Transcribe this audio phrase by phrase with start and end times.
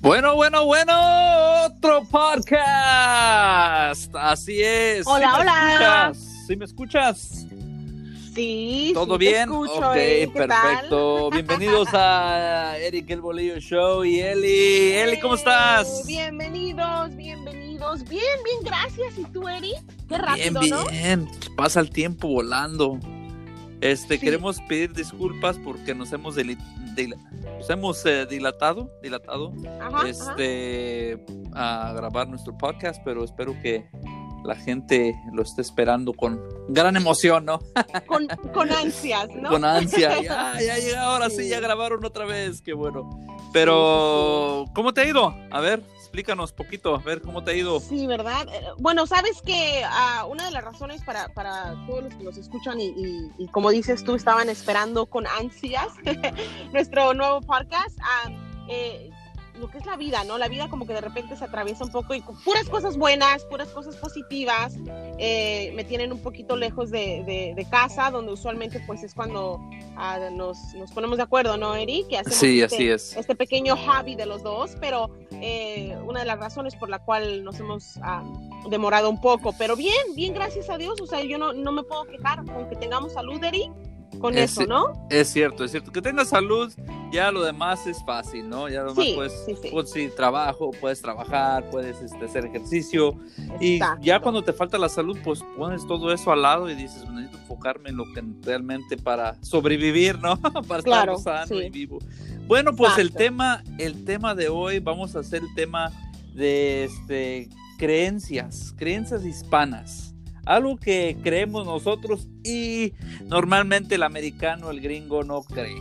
[0.00, 0.92] Bueno, bueno, bueno,
[1.66, 2.64] otro podcast.
[4.14, 5.06] Así es.
[5.06, 5.52] Hola, ¿Sí me hola.
[6.12, 6.46] escuchas?
[6.46, 7.46] ¿Sí me escuchas?
[8.34, 9.42] Sí, ¿Todo sí te bien?
[9.42, 10.48] escucho, ok, Eric, ¿qué tal?
[10.48, 11.30] perfecto.
[11.30, 14.92] Bienvenidos a Eric el Bolillo Show y Eli.
[14.92, 16.04] Eli, ¿cómo estás?
[16.06, 18.02] Bienvenidos, bienvenidos.
[18.08, 19.18] Bien, bien, gracias.
[19.18, 19.76] ¿Y tú, Eric?
[20.08, 20.84] Qué rápido, bien, ¿no?
[20.86, 21.28] bien.
[21.56, 22.98] Pasa el tiempo volando.
[23.80, 24.20] Este, Sí.
[24.24, 26.58] queremos pedir disculpas porque nos hemos, dil-
[27.58, 30.08] nos hemos eh, dilatado, dilatado Ajá, ajá.
[30.08, 33.88] este a grabar nuestro podcast, pero espero que
[34.44, 37.58] la gente lo esté esperando con gran emoción, ¿no?
[38.06, 39.48] Con, con ansias, ¿no?
[39.50, 40.20] Con ansia.
[40.22, 41.42] Ya, ya llega ahora sí.
[41.44, 41.48] Sí.
[41.48, 43.08] ya grabaron otra vez, qué bueno.
[43.52, 45.34] Pero, ¿cómo te ha ido?
[45.50, 47.78] A ver, explícanos poquito, a ver cómo te ha ido.
[47.78, 48.44] Sí, ¿verdad?
[48.52, 52.36] Eh, Bueno, sabes que ah, una de las razones para, para todos los que nos
[52.36, 55.86] escuchan y, como dices tú, estaban esperando con ansias
[56.72, 58.28] nuestro nuevo podcast, ah,
[58.68, 59.08] eh,
[59.60, 60.38] lo que es la vida, ¿no?
[60.38, 63.44] La vida como que de repente se atraviesa un poco y con puras cosas buenas,
[63.44, 64.74] puras cosas positivas,
[65.18, 69.60] eh, me tienen un poquito lejos de, de- de casa, donde usualmente pues es cuando
[69.96, 72.08] ah, nos, nos ponemos de acuerdo, ¿no, Eric?
[72.08, 73.16] Que hacemos Sí, este- así es.
[73.16, 77.44] este pequeño hobby de los dos, pero eh, una de las razones por la cual
[77.44, 78.22] nos hemos ah,
[78.70, 79.52] demorado un poco.
[79.58, 81.00] Pero bien, bien, gracias a Dios.
[81.00, 83.70] O sea, yo no, no me puedo quejar con que tengamos salud, Eri,
[84.18, 85.06] con Ese- eso, ¿no?
[85.10, 85.92] Es cierto, es cierto.
[85.92, 86.72] Que tengas salud,
[87.12, 88.68] ya lo demás es fácil, ¿no?
[88.68, 89.68] Ya lo demás Sí, puedes, sí, sí.
[89.70, 93.16] pues, sí, trabajo, puedes trabajar, puedes este, hacer ejercicio.
[93.60, 94.04] Y Exacto.
[94.04, 97.38] ya cuando te falta la salud, pues pones todo eso al lado y dices, necesito
[97.38, 100.36] enfocarme en lo que realmente para sobrevivir, ¿no?
[100.68, 101.98] para Claro, estar sano y vivo.
[102.46, 103.18] Bueno, pues el Exacto.
[103.18, 105.90] tema, el tema de hoy, vamos a hacer el tema
[106.34, 110.09] de este creencias, creencias hispanas.
[110.46, 112.92] Algo que creemos nosotros y
[113.26, 115.76] normalmente el americano, el gringo no cree.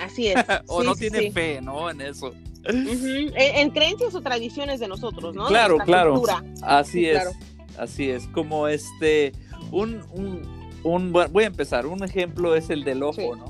[0.00, 0.36] Así es.
[0.68, 1.30] o Sí, no sí, tiene sí.
[1.32, 1.90] fe, ¿no?
[1.90, 2.32] En eso.
[2.64, 5.46] En, en creencias o tradiciones de nosotros, ¿no?
[5.46, 6.12] Claro, claro.
[6.14, 6.42] cultura.
[6.62, 7.12] Así Sí, es.
[7.12, 7.30] claro.
[7.78, 8.26] Así es.
[8.28, 9.32] Como este,
[9.70, 10.42] un, un,
[10.82, 11.86] un- voy a empezar.
[11.86, 13.36] Un ejemplo es el del ojo.
[13.36, 13.44] ¿no?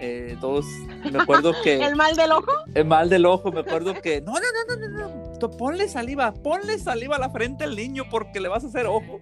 [0.00, 0.66] Eh, todos,
[1.10, 2.52] me acuerdo que ¿El mal del ojo?
[2.74, 6.34] el mal del ojo, me acuerdo que no, no, no, no, no, no, ponle saliva,
[6.34, 9.20] ponle saliva a la frente al niño porque le vas a hacer ojo.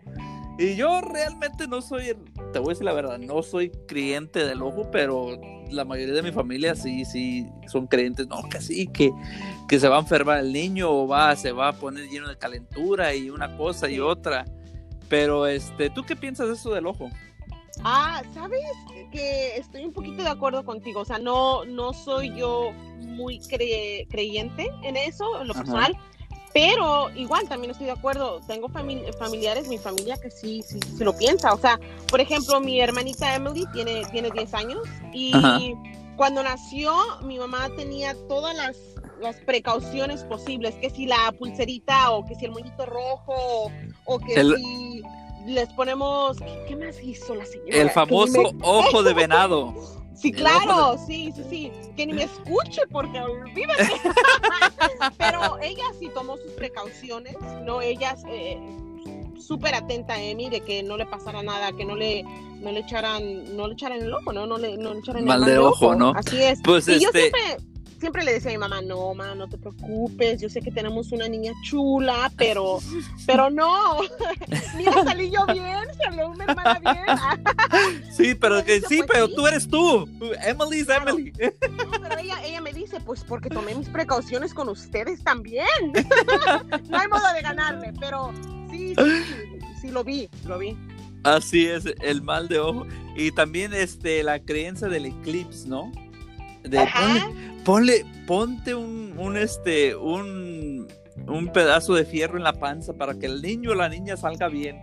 [0.59, 2.17] Y yo realmente no soy,
[2.53, 5.37] te voy a decir la verdad, no soy creyente del ojo, pero
[5.71, 9.11] la mayoría de mi familia sí, sí son creyentes, no, que sí, que,
[9.69, 12.39] que se va a enfermar el niño o va, se va a poner lleno de
[12.39, 14.45] calentura y una cosa y otra.
[15.09, 17.09] Pero este, ¿tú qué piensas de eso del ojo?
[17.83, 18.61] Ah, ¿sabes?
[19.11, 21.01] Que estoy un poquito de acuerdo contigo.
[21.01, 22.71] O sea, no, no soy yo
[23.01, 25.63] muy cre- creyente en eso, en lo Ajá.
[25.65, 25.97] personal.
[26.55, 28.41] Pero igual también estoy de acuerdo.
[28.47, 31.53] Tengo fami- familiares, mi familia que sí, sí, sí lo piensa.
[31.53, 31.79] O sea,
[32.09, 34.79] por ejemplo, mi hermanita Emily tiene, tiene 10 años
[35.13, 35.59] y Ajá.
[36.17, 38.77] cuando nació, mi mamá tenía todas las,
[39.21, 40.77] las precauciones posibles.
[40.77, 43.73] Que si la pulserita o que si el moñito rojo o,
[44.05, 45.03] o que El- si
[45.47, 46.37] les ponemos...
[46.39, 47.77] ¿Qué, qué más hizo la señora?
[47.83, 49.75] El famoso me- ojo de venado.
[50.15, 51.73] Sí, claro, sí, sí, sí.
[51.97, 53.91] Que ni me escuche porque olvídate.
[55.19, 57.81] Pero ella sí tomó sus precauciones, ¿no?
[57.81, 58.59] Ella eh,
[59.39, 62.23] súper atenta a Emi de que no le pasara nada, que no le,
[62.61, 64.47] no le echaran, no le echaran el ojo, ¿no?
[64.47, 66.13] No le, no le echaran el Mal de ojo, ¿no?
[66.17, 66.61] Así es.
[66.63, 67.57] Pues y yo este, siempre,
[68.05, 71.11] siempre le decía a mi mamá, no, mamá, no te preocupes, yo sé que tenemos
[71.11, 72.81] una niña chula, pero,
[73.27, 73.97] pero no.
[74.77, 78.05] Mira, salí yo bien, salió una hermana bien.
[78.15, 79.35] Sí, pero que sí, pues pero sí.
[79.35, 80.07] tú eres tú.
[80.45, 81.09] Emily es Claro.
[81.09, 81.33] Emily.
[81.33, 85.67] No, pero ella, ella me dice, pues porque tomé mis precauciones con ustedes también.
[86.91, 88.35] no hay modo de ganarle, pero
[88.71, 89.25] sí, sí,
[89.81, 90.77] sí, lo vi, lo vi.
[91.23, 92.87] Así es, el mal de ojo.
[93.17, 95.91] Y también este la creencia del eclipse, ¿no?
[96.65, 96.87] De
[97.65, 100.89] ponle, ponle- ponte un, un este, un,
[101.29, 104.49] un pedazo de fierro en la panza para que el niño o la niña salga
[104.49, 104.81] bien.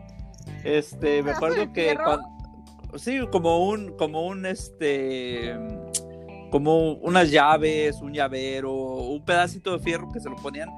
[0.63, 1.97] Este, me ¿Pedazo acuerdo que
[2.97, 5.55] sí, como un, como un este,
[6.51, 10.69] como unas llaves, un llavero, un pedacito de fierro que se lo ponían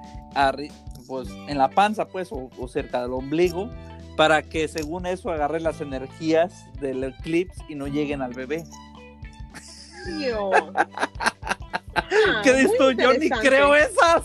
[1.07, 3.69] pues, en la panza, pues, o, o cerca del ombligo,
[4.15, 8.63] para que según eso agarre las energías del eclipse y no lleguen al bebé.
[12.43, 12.91] ¿Qué Ah, dices tú?
[12.91, 14.23] Yo ni creo esas.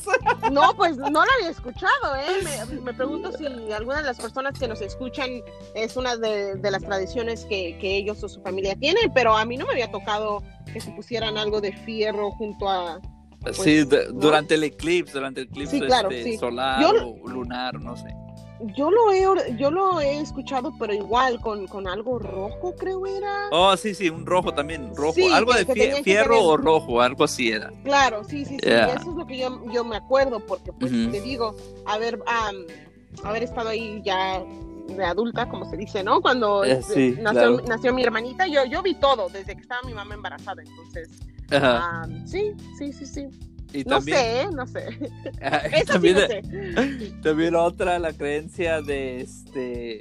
[0.53, 2.43] No, pues no lo había escuchado, ¿eh?
[2.71, 5.29] Me, me pregunto si alguna de las personas que nos escuchan
[5.75, 9.45] es una de, de las tradiciones que, que ellos o su familia tienen, pero a
[9.45, 10.43] mí no me había tocado
[10.73, 13.01] que se pusieran algo de fierro junto a...
[13.53, 14.21] sí, de- ¿no?
[14.21, 16.39] durante el eclipse, durante el eclipse Sí, claro, este, sí.
[16.39, 18.09] solar Yo- o lunar, no sé.
[18.75, 19.23] Yo lo he,
[19.57, 23.49] yo lo he escuchado, pero igual con, con algo rojo, creo era.
[23.53, 25.13] Oh, sí, sí, un rojo también, rojo.
[25.15, 27.71] Sí, algo de fie- fierro tener- o rojo, algo así era.
[27.85, 28.67] Claro, sí, sí, sí.
[28.67, 28.95] Yeah.
[28.95, 31.55] Eso es lo que yo, yo me acuerdo, porque pues te digo,
[31.87, 32.57] haber, am,
[33.25, 34.43] haber estado ahí ya
[34.89, 36.21] de adulta, como se dice, ¿no?
[36.21, 37.63] Cuando Eh, este, sí, nació, claro.
[37.69, 41.11] nació mi hermanita, yo, yo vi todo desde que estaba mi mamá embarazada, entonces,
[41.53, 43.29] am, sí, sí, sí, sí.
[43.73, 44.49] Y No también, sé, ¿eh?
[44.55, 44.99] no sé.
[45.01, 47.13] y Eso sí también, no sé.
[47.23, 50.01] también otra, la creencia de este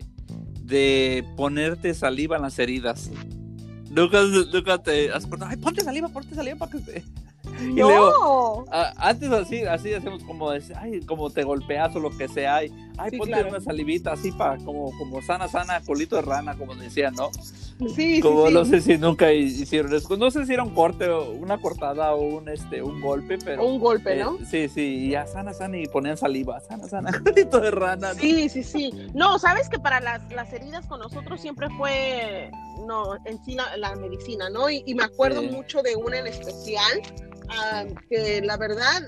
[0.64, 3.10] de ponerte saliva en las heridas.
[3.90, 7.04] Nunca, nunca te has acordado, ay, ponte saliva, ponte saliva para que se...
[7.62, 7.88] Y No.
[7.88, 12.60] luego, Ah, antes así, así hacemos como, ay, como te golpeas o lo que sea,
[12.98, 13.50] ay Sí, ponte claro.
[13.50, 17.30] una salivita así para, como, como sana, sana, colito de rana, como decían, ¿no?
[17.96, 18.54] Sí, Como sí, sí.
[18.56, 22.16] no sé si nunca hicieron eso, no sé si era un corte o una cortada
[22.16, 23.64] o un, este, un golpe, pero...
[23.64, 24.40] Un golpe, eh, ¿no?
[24.50, 28.14] sí, sí, y ya sana, sana y ponían saliva, sana, sana, colito de rana.
[28.14, 28.20] ¿no?
[28.20, 28.92] Sí, sí, sí.
[29.14, 32.50] No, sabes que para las, las heridas con nosotros siempre fue,
[32.88, 34.70] no, en sí la, la medicina, ¿no?
[34.72, 37.02] Y, y me acuerdo mucho de una en especial,
[37.50, 39.04] ah, que la verdad,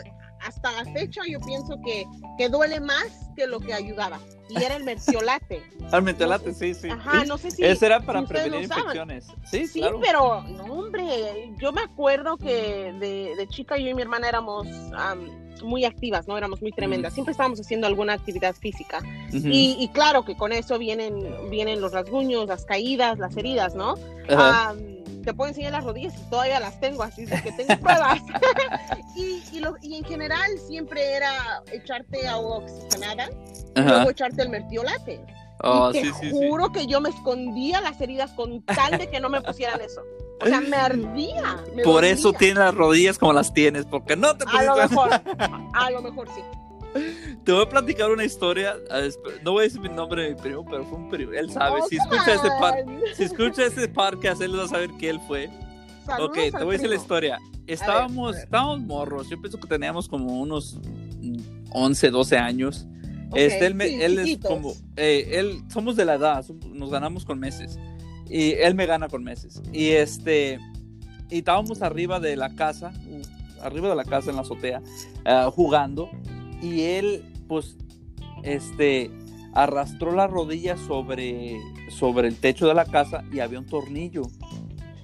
[0.46, 2.06] hasta la fecha yo pienso que,
[2.38, 4.20] que duele más que lo que ayudaba.
[4.50, 5.62] Y era el mertiolate.
[5.92, 6.90] Al mentelate, sí, sí.
[6.90, 7.64] Ajá, no sé si...
[7.64, 9.28] Ese era para si prevenir infecciones.
[9.50, 10.00] Sí, Sí, claro.
[10.02, 14.68] pero no, hombre, yo me acuerdo que de, de chica yo y mi hermana éramos
[14.96, 16.38] am, muy activas, ¿no?
[16.38, 17.14] Éramos muy tremendas.
[17.14, 17.16] Mm.
[17.16, 19.00] Siempre estábamos haciendo alguna actividad física.
[19.32, 23.96] Y, y claro que con eso vienen, vienen los rasguños, las caídas, las heridas, ¿no?
[24.30, 24.99] Am,
[25.30, 28.20] te puedo enseñar las rodillas y todavía las tengo, así es que tengo pruebas.
[29.16, 33.30] y, y, lo- y en general siempre era echarte agua oxigenada
[33.76, 35.22] y luego echarte el mertiolate.
[35.62, 36.32] Oh, y te sí, sí, sí.
[36.32, 40.02] juro que yo me escondía las heridas con tal de que no me pusieran eso.
[40.42, 41.58] O sea, me ardía.
[41.76, 42.12] me Por dolía.
[42.12, 45.10] eso tienes las rodillas como las tienes, porque no te A lo mejor,
[45.74, 46.42] a lo mejor sí.
[47.44, 48.76] Te voy a platicar una historia.
[49.44, 51.34] No voy a decir mi nombre de mi primo, pero fue un primo.
[51.34, 51.82] Él sabe.
[51.90, 55.50] Si escucha ese par, si escucha ese podcast, él va a saber que él fue.
[56.06, 57.40] Saludos ok, te voy a decir la historia.
[57.68, 58.44] Estábamos, ver.
[58.44, 59.30] estábamos morros.
[59.30, 60.80] Yo pienso que teníamos como unos
[61.22, 61.38] mm,
[61.72, 62.88] 11, 12 años.
[63.30, 66.44] Ok, este, él, sí, él es como, eh, él, somos de la edad,
[66.74, 67.78] nos ganamos con meses.
[68.28, 69.62] Y él me gana con meses.
[69.72, 70.60] Y este,
[71.30, 74.82] y estábamos arriba de la casa, uh, arriba de la casa en la azotea,
[75.26, 76.10] ah, jugando.
[76.62, 77.78] Y él, pues,
[78.44, 79.12] este,
[79.54, 81.58] arrastró la rodilla sobre,
[81.90, 84.24] sobre el techo de la casa y había un tornillo.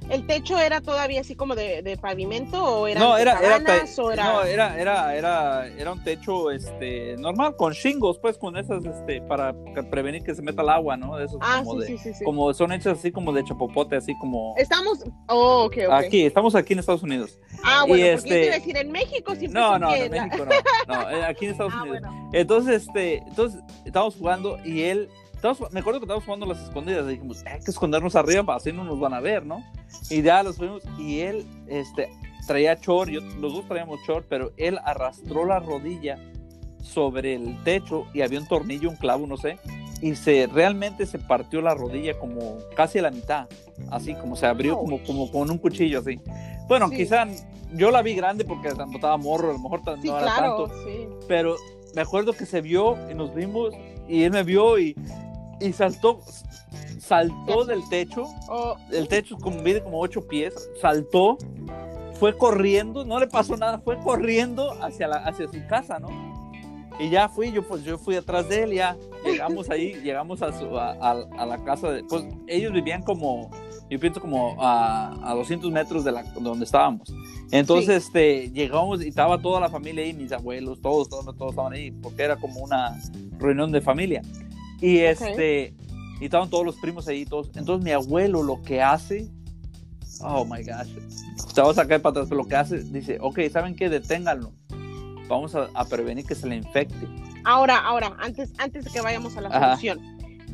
[0.09, 3.57] ¿El techo era todavía así como de, de pavimento o era no, era, era,
[3.97, 4.23] o era...
[4.25, 9.21] no, era, era, era, era un techo, este, normal, con shingles, pues, con esas, este,
[9.21, 9.53] para
[9.89, 11.19] prevenir que se meta el agua, ¿no?
[11.19, 14.15] Esos Ah, como sí, de, sí, sí, como son hechas así como de chapopote, así
[14.19, 15.03] como Estamos...
[15.27, 15.93] Oh, ok, ok.
[15.93, 17.39] aquí, estamos aquí en Estados Unidos.
[17.63, 19.93] Ah, bueno, y porque yo te este- iba a decir, en México siempre No, no,
[19.95, 20.45] en México
[20.87, 22.01] no, no, eh, aquí en Estados Ah, Unidos.
[22.01, 22.29] bueno.
[22.33, 25.09] Entonces, este, entonces estábamos jugando y él,
[25.51, 28.57] estábamos- me acuerdo que estábamos jugando las escondidas, y dijimos, hay que escondernos arriba para
[28.57, 29.63] así no nos van a ver, ¿no?
[30.09, 32.09] Y ya los fuimos y él, este,
[32.47, 36.17] traía short, yo, los dos traíamos short, pero él arrastró la rodilla
[36.81, 39.57] sobre el techo y había un tornillo, un clavo, no sé,
[40.01, 43.47] y se realmente se partió la rodilla como casi a la mitad,
[43.89, 46.19] así como se abrió como, como con un cuchillo así.
[46.67, 46.97] Bueno, Sí.
[46.97, 47.25] quizá
[47.73, 50.83] yo la vi grande porque estaba morro, a lo mejor Sí, no era claro, tanto,
[50.85, 51.07] sí.
[51.27, 51.55] pero
[51.95, 53.73] me acuerdo que se vio y nos vimos
[54.07, 54.95] y él me vio y,
[55.59, 56.19] y saltó,
[56.99, 61.37] saltó del techo, Oh, el techo como mide como ocho pies, saltó,
[62.19, 66.09] fue corriendo, no le pasó nada, fue corriendo hacia, la, hacia su casa, ¿no?
[66.97, 68.95] Y ya fui, yo pues yo fui atrás de él, ya
[69.25, 73.49] llegamos ahí, llegamos a, su- a, a- a la casa, de, pues ellos vivían como,
[73.89, 77.13] yo pienso como a, a 200 metros de, la, de donde estábamos.
[77.51, 81.73] Entonces, este, llegamos y estaba toda la familia ahí, mis abuelos, todos, todos, todos estaban
[81.73, 82.97] ahí, porque era como una
[83.39, 84.21] reunión de familia.
[84.81, 85.73] Y este,
[86.19, 87.49] y estaban todos los primos ahí, todos.
[87.55, 89.29] Entonces mi abuelo lo que hace,
[90.21, 90.93] oh my gosh,
[91.53, 93.89] te voy a sacar para atrás, pero lo que hace, dice, ok, ¿saben qué?
[93.89, 94.51] Deténganlo.
[95.27, 97.07] Vamos a, a prevenir que se le infecte.
[97.45, 99.69] Ahora, ahora, antes, antes de que vayamos a la Ajá.
[99.77, 99.99] solución,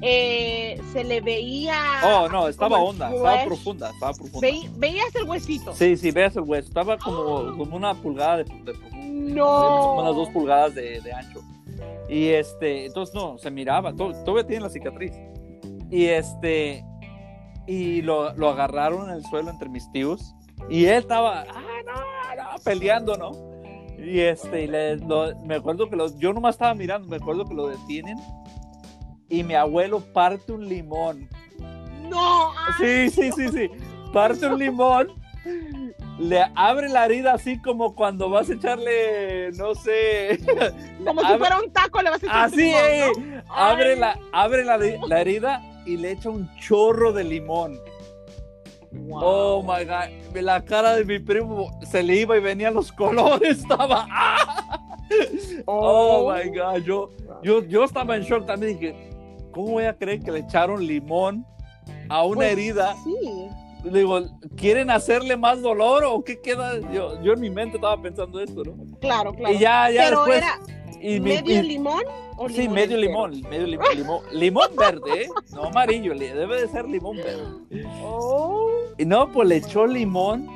[0.01, 1.75] eh, se le veía.
[2.03, 4.47] Oh, no, estaba honda, estaba profunda, estaba profunda.
[4.47, 5.73] Veí- veías el huesito.
[5.75, 9.35] Sí, sí, veas el hueso, estaba como, como una pulgada de, de profundo.
[9.35, 9.45] No.
[9.45, 11.41] como unas dos pulgadas de, de ancho.
[12.11, 15.13] Y este, entonces no, se miraba, to- todavía tiene la cicatriz.
[15.89, 16.83] Y este,
[17.67, 20.35] y lo, lo agarraron en el suelo entre mis tíos.
[20.69, 23.31] Y él estaba, ah, no, no, peleando, ¿no?
[23.97, 27.45] Y este, y le- lo- me acuerdo que los, yo nomás estaba mirando, me acuerdo
[27.45, 28.17] que lo detienen.
[29.29, 31.29] Y mi abuelo parte un limón.
[32.09, 32.51] No.
[32.77, 33.69] Sí, sí, sí, sí.
[34.11, 35.07] Parte un limón,
[36.21, 40.39] le abre la herida así como cuando vas a echarle, no sé.
[41.05, 43.11] Como si abre- fuera un taco, le vas a echar Así, limón, eh,
[43.45, 43.53] ¿no?
[43.55, 43.99] abre, Ay.
[43.99, 47.79] la, abre la, la herida y le echa un chorro de limón.
[48.91, 49.21] Wow.
[49.23, 53.59] Oh my god, la cara de mi primo se le iba y venían los colores,
[53.61, 54.05] estaba.
[54.11, 54.79] ¡ah!
[55.65, 57.09] Oh my god, yo,
[57.41, 58.77] yo, yo estaba en shock también.
[58.79, 59.09] Dije,
[59.51, 61.45] ¿cómo voy a creer que le echaron limón
[62.09, 62.95] a una Pues, herida?
[63.03, 63.49] Sí.
[63.83, 64.21] Le digo,
[64.55, 66.79] ¿quieren hacerle más dolor o qué queda?
[66.93, 68.75] Yo, yo en mi mente estaba pensando esto, ¿no?
[68.99, 69.53] Claro, claro.
[69.55, 70.37] Y ya, ya Pero después.
[70.37, 70.59] era
[71.01, 72.03] y mi- medio y- limón
[72.37, 75.29] o Sí, limón medio limón, medio limón, limón, limón verde, ¿eh?
[75.53, 77.85] no amarillo, debe de ser limón verde.
[78.03, 78.69] Oh,
[78.99, 80.47] Y no, pues le echó limón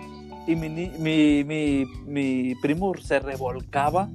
[0.47, 4.07] y mi, mi, mi, mi primo se revolcaba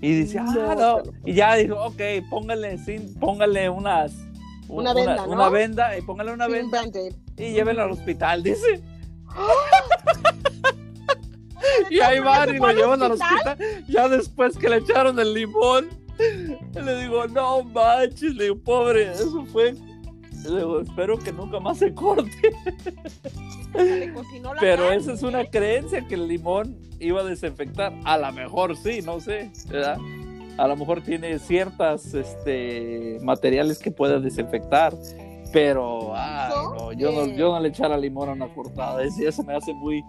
[0.00, 4.12] y dice, ah, No, Y ya dijo, ok, póngale, sin, póngale unas...
[4.70, 5.32] Una venda, ¿no?
[5.32, 7.14] una venda y póngale una sí, un venda Band-Aid.
[7.36, 8.80] y llévenlo al hospital, dice.
[11.90, 13.58] y ahí van y lo ¿Fue al llevan al hospital?
[13.88, 15.88] Ya después que le echaron el limón,
[16.74, 19.74] le digo, no manches, le digo, pobre, eso fue.
[20.44, 22.30] Le digo, espero que nunca más se corte.
[23.72, 24.96] Pero carne.
[24.96, 27.92] esa es una creencia que el limón iba a desinfectar.
[28.04, 29.98] A lo mejor sí, no sé, ¿verdad?
[30.58, 34.94] A lo mejor tiene ciertas este, materiales que pueda desinfectar.
[35.52, 39.02] Pero ay, no, yo, no, yo no le echara limón a una cortada.
[39.02, 40.04] Eso me hace muy.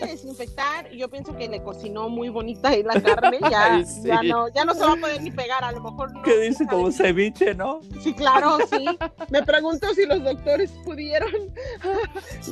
[0.00, 4.02] De desinfectar, yo pienso que le cocinó muy bonita ahí la carne, ya, Ay, sí.
[4.06, 6.22] ya, no, ya no se va a poder ni pegar, a lo mejor no.
[6.22, 6.58] ¿Qué dice?
[6.58, 7.80] quién sabe Como ceviche, ¿no?
[8.00, 8.84] Sí, claro, sí.
[9.30, 11.30] Me pregunto si los doctores pudieron.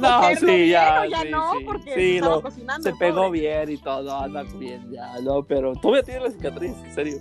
[0.00, 1.64] No, sí, bien ya, ya sí, no, sí.
[1.64, 2.82] porque se estaba lo- cocinando.
[2.90, 3.40] Se pegó pobre.
[3.40, 7.18] bien y todo, anda bien, ya, no, pero todavía tiene la cicatriz, en serio.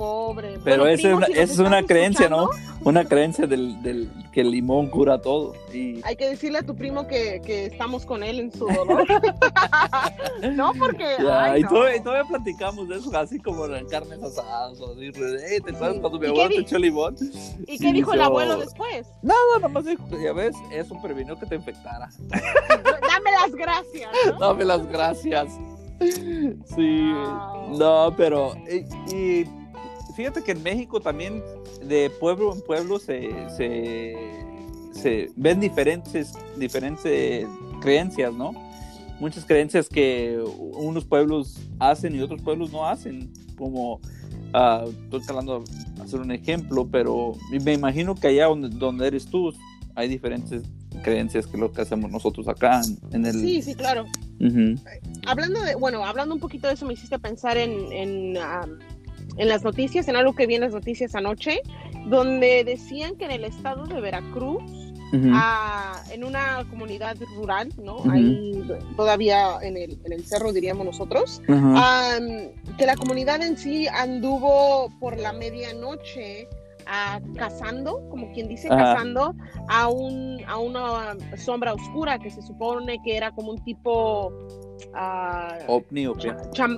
[0.00, 0.58] Pobre.
[0.64, 2.48] Pero Bueno, esa es una, si es creencia, ¿no?
[2.84, 5.52] Una creencia del, del que el limón cura todo.
[5.74, 9.06] Y Hay que decirle a tu primo que, que estamos con él en su dolor.
[10.54, 11.04] no, porque.
[11.22, 11.68] Ya, ay, y, no.
[11.68, 14.80] todavía, y todavía platicamos de eso, así como en carnes asadas.
[14.80, 16.00] O así, "Ey, ¿Te acuerdas Sí.
[16.00, 17.16] cuando mi ¿Y abuelo te echó limón?
[17.66, 19.06] ¿Y Sí, qué dijo el abuelo después?
[19.22, 22.08] Nada, nomás dijo, ya ves, eso previno que te infectara.
[22.30, 24.10] Dame las gracias.
[24.32, 24.38] ¿no?
[24.38, 25.48] Dame las gracias.
[26.74, 27.78] Sí, Wow.
[27.78, 28.54] no, pero.
[28.66, 29.59] Y, y
[30.14, 31.42] fíjate que en México también,
[31.84, 34.14] de pueblo en pueblo, se, se,
[34.92, 37.46] se ven diferentes, diferentes
[37.80, 38.52] creencias, ¿no?
[39.18, 43.32] Muchas creencias que unos pueblos hacen y otros pueblos no hacen.
[43.56, 44.00] Como,
[44.54, 49.26] ah, estoy tratando de hacer un ejemplo, pero me imagino que allá donde, donde eres
[49.26, 49.52] tú
[49.94, 50.62] hay diferentes
[51.02, 53.40] creencias que lo que hacemos nosotros acá en, en el...
[53.40, 54.06] Sí, sí, claro.
[54.40, 54.74] Ujú.
[55.26, 58.78] hablando de, bueno, hablando un poquito de eso, me hiciste pensar en, en, am,
[59.40, 61.62] en las noticias, en algo que vi en las noticias anoche,
[62.08, 64.62] donde decían que en el estado de Veracruz,
[65.32, 68.02] ah, en una comunidad rural, ¿no?
[68.10, 68.62] Ahí
[68.96, 75.18] todavía en el, en el cerro, diríamos nosotros, que la comunidad en sí anduvo por
[75.18, 76.46] la medianoche
[76.86, 79.34] ah, cazando, como quien dice, cazando
[79.68, 84.34] a, un, a una sombra oscura que se supone que era como un tipo...
[84.94, 86.32] ah, ovni o qué?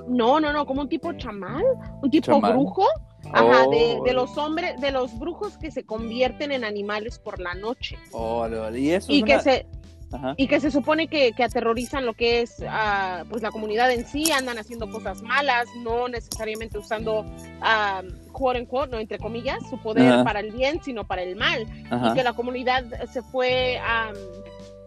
[0.07, 1.63] no, no, no, como un tipo chamal,
[2.01, 2.85] un tipo brujo.
[3.31, 4.03] Ajá, de, Oh.
[4.03, 8.79] de los hombres, de los brujos que se convierten en animales por la noche vale.
[8.79, 9.65] Y eso y es que una- se
[10.11, 10.33] Ajá.
[10.37, 14.05] y que se supone que, que aterrorizan lo que es ah, pues la comunidad en
[14.05, 17.25] sí, andan haciendo cosas malas, no necesariamente usando
[17.61, 20.23] ah, quote unquote, no entre comillas, su poder Ajá.
[20.25, 21.65] para el bien, sino para el mal.
[22.09, 24.11] Y que la comunidad se fue a,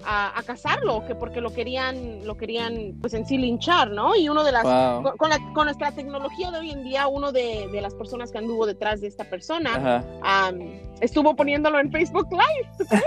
[0.07, 4.15] a, a cazarlo, que porque lo querían, lo querían pues en sí linchar, ¿no?
[4.17, 5.03] Y uno de las Wow.
[5.03, 8.31] con, con la, con nuestra tecnología de hoy en día, uno de, de las personas
[8.33, 12.71] que anduvo detrás de esta persona am, estuvo poniéndolo en Facebook Live.
[12.79, 13.05] ¿tú crees?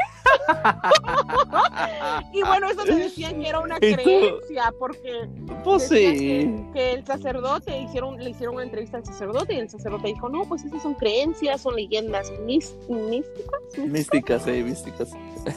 [2.31, 5.27] Y bueno, eso te decían que era una creencia, porque
[5.63, 5.95] Pues sí.
[5.95, 10.29] que, que el sacerdote hicieron, le hicieron una entrevista al sacerdote y el sacerdote dijo,
[10.29, 12.77] no, pues esas son creencias, son leyendas místicas.
[13.77, 15.11] Místicas, eh, místicas.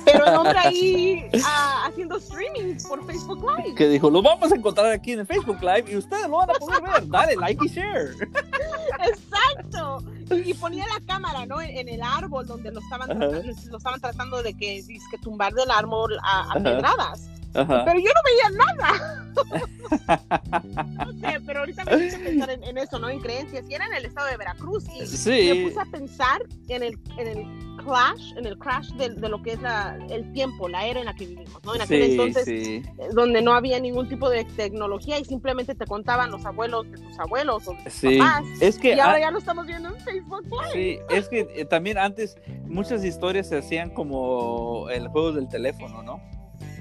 [0.04, 3.74] Pero el hombre ahí ah, haciendo streaming por Facebook Live.
[3.74, 6.50] Que dijo, lo vamos a encontrar aquí en el Facebook Live y ustedes lo van
[6.50, 7.08] a poder ver.
[7.08, 8.14] Dale like y share.
[9.08, 10.02] Exacto.
[10.30, 11.60] Y ponía la cámara, ¿no?
[11.60, 15.70] En, en el árbol donde lo estaban, lo estaban tratando de que, que tumbar del
[15.70, 17.28] árbol a, a pedradas.
[17.54, 17.84] Ajá.
[17.84, 19.26] Pero yo no veía nada.
[21.06, 23.08] no sé, pero ahorita me puse a pensar en, en eso, ¿no?
[23.10, 23.64] En creencias.
[23.68, 24.84] Y era en el estado de Veracruz.
[24.94, 25.62] Y me Sí.
[25.64, 29.52] puse a pensar en el, en el clash, en el crash de, de lo que
[29.52, 31.74] es la, el tiempo, la era en la que vivimos, ¿no?
[31.74, 32.82] En aquel Sí, entonces, sí.
[32.98, 36.98] eh, donde no había ningún tipo de tecnología y simplemente te contaban los abuelos de
[36.98, 38.18] tus abuelos o tus Sí.
[38.18, 38.44] papás.
[38.60, 40.72] Es que Y ahora ah, ya lo estamos viendo en Facebook Live.
[40.72, 42.36] Sí, es que eh, también antes
[42.66, 46.20] muchas historias se hacían como el juego del teléfono, ¿no?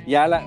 [0.08, 0.44] ya la-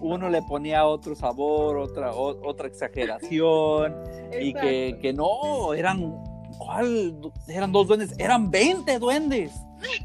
[0.00, 3.94] uno le ponía otro sabor, otra, o- otra exageración,
[4.40, 6.14] y que, que no, eran,
[6.58, 7.14] ¿cuál?
[7.46, 9.52] Eran dos duendes, eran 20 duendes.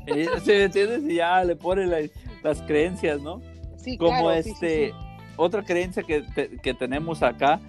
[0.08, 1.04] Eh, ¿Sí me entiendes?
[1.10, 2.02] Y ya le ponen la-
[2.44, 3.42] las creencias, ¿no?
[3.78, 4.94] Sí, Como claro, sí, sí, este, sí.
[5.38, 7.60] otra creencia que, te- que tenemos acá,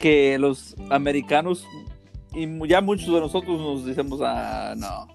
[0.00, 1.66] que los americanos,
[2.34, 5.06] y ya muchos de nosotros nos decimos, ah, no,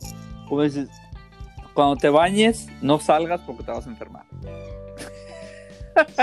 [0.48, 0.90] como dices,
[1.74, 4.26] cuando te bañes, no salgas porque te vas a enfermar.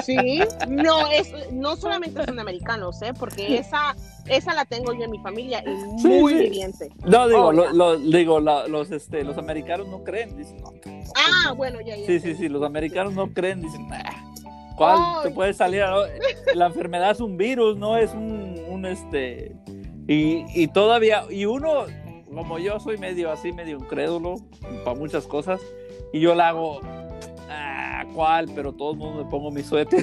[0.05, 3.13] Sí, no, es, no solamente son americanos, ¿eh?
[3.19, 3.95] porque esa,
[4.27, 6.39] esa la tengo yo en mi familia y Sí, muy sí.
[6.45, 6.89] viviente.
[7.05, 11.05] No, digo, Oh, lo- digo la- los, este, los americanos no creen, dicen, no, no,
[11.17, 12.07] Ah, bueno, ya, ya.
[12.07, 14.03] Sí, sí, sí, los americanos no creen, dicen, nah,
[14.77, 15.85] ¿cuál te puede salir?
[16.55, 19.55] La enfermedad es un virus, no es un, un, este,
[20.09, 21.85] y, y todavía, y uno,
[22.33, 24.37] como yo soy medio así, medio incrédulo
[24.85, 25.61] para muchas cosas,
[26.13, 26.81] y yo la hago,
[28.55, 30.03] Pero todo el mundo me pongo mi suéter,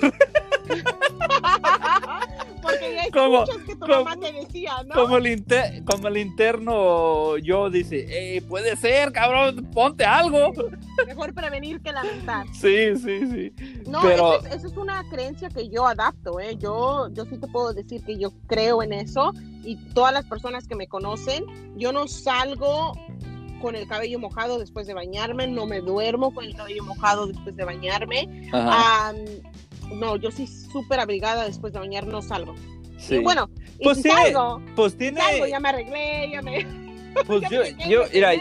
[2.61, 3.43] Porque ya ¿Cómo?
[3.43, 4.93] escuchas que tu mamá te decía, ¿no?
[4.93, 10.51] como el, inter- como el interno yo dice, "Ey, puede ser, cabrón, ponte algo.
[11.07, 12.45] Mejor prevenir que lamentar.
[12.53, 13.53] Sí, sí, sí.
[13.87, 16.55] No, Pero- esa es, esa es una creencia que yo adapto, ¿eh?
[16.57, 20.67] Yo, yo sí te puedo decir que yo creo en eso y todas las personas
[20.67, 21.43] que me conocen,
[21.77, 22.93] yo no salgo
[23.61, 27.55] con el cabello mojado después de bañarme, no me duermo con el cabello mojado después
[27.55, 28.49] de bañarme.
[29.93, 32.55] No, yo sí súper abrigada después de bañar, no salgo.
[32.97, 33.15] sí.
[33.15, 33.49] Y bueno,
[33.79, 36.65] y Pues si salgo, pues tiene, salgo, ya me arreglé, ya me...
[37.27, 38.31] pues ya yo, me yo, mira.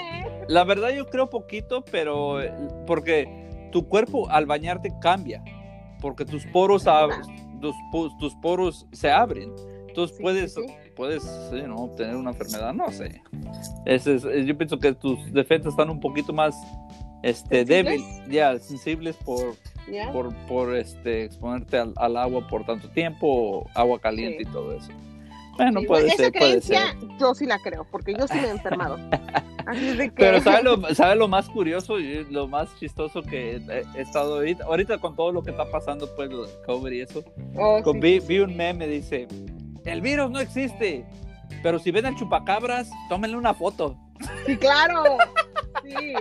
[0.49, 2.39] La verdad yo creo poquito, pero
[2.87, 5.43] porque tu cuerpo al bañarte cambia,
[6.01, 7.11] porque tus poros, ab-
[7.61, 7.75] tus,
[8.19, 9.53] tus poros se abren.
[9.89, 10.90] Entonces Sí, puedes, sí, sí.
[11.01, 11.89] Puedes sí, ¿no?
[11.97, 13.23] tener una enfermedad, no sé.
[13.87, 16.55] Ese es- eh, yo pienso que tus defensas están un poquito más
[17.23, 19.55] este, débiles, ya, sensibles por,
[19.91, 20.13] ¿Ya?
[20.13, 24.51] por, por este, exponerte al, al agua por tanto tiempo, agua caliente Sí.
[24.51, 24.91] y todo eso.
[25.57, 27.09] Bueno, Sí, puede esa ser, puede creencia ser.
[27.19, 28.99] yo sí la creo, porque yo sí me he enfermado.
[29.67, 30.15] Así de que...
[30.17, 34.35] Pero ¿sabes lo, sabe lo más curioso y lo más chistoso que he, he estado
[34.37, 34.65] ahorita?
[34.65, 37.23] Ahorita con todo lo que está pasando, pues, lo del COVID y eso.
[37.57, 39.27] Oh, con- sí, vi, sí, vi un meme, dice,
[39.85, 41.05] el virus no existe,
[41.63, 43.97] pero si ven al chupacabras, tómenle una foto.
[44.47, 45.03] Sí, claro.
[45.83, 46.15] Sí.